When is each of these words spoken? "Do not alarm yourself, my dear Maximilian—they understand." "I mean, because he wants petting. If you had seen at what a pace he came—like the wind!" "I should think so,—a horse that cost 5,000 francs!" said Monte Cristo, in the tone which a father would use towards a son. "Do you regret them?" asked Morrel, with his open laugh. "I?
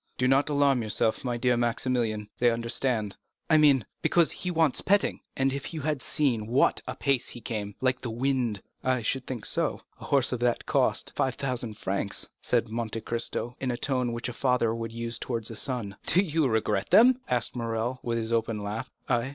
"Do 0.17 0.27
not 0.27 0.49
alarm 0.49 0.81
yourself, 0.81 1.23
my 1.23 1.37
dear 1.37 1.55
Maximilian—they 1.55 2.49
understand." 2.49 3.17
"I 3.51 3.57
mean, 3.57 3.85
because 4.01 4.31
he 4.31 4.49
wants 4.49 4.81
petting. 4.81 5.19
If 5.37 5.75
you 5.75 5.81
had 5.81 6.01
seen 6.01 6.41
at 6.41 6.47
what 6.49 6.81
a 6.87 6.95
pace 6.95 7.29
he 7.29 7.39
came—like 7.39 8.01
the 8.01 8.09
wind!" 8.09 8.63
"I 8.83 9.03
should 9.03 9.27
think 9.27 9.45
so,—a 9.45 10.05
horse 10.05 10.31
that 10.31 10.65
cost 10.65 11.13
5,000 11.15 11.77
francs!" 11.77 12.27
said 12.41 12.67
Monte 12.69 13.01
Cristo, 13.01 13.55
in 13.59 13.69
the 13.69 13.77
tone 13.77 14.11
which 14.11 14.27
a 14.27 14.33
father 14.33 14.73
would 14.73 14.91
use 14.91 15.19
towards 15.19 15.51
a 15.51 15.55
son. 15.55 15.95
"Do 16.07 16.21
you 16.23 16.47
regret 16.47 16.89
them?" 16.89 17.21
asked 17.29 17.55
Morrel, 17.55 17.99
with 18.01 18.17
his 18.17 18.33
open 18.33 18.57
laugh. 18.63 18.89
"I? 19.07 19.29